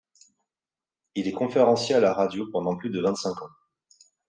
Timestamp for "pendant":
2.51-2.75